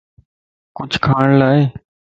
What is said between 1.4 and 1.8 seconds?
ائي؟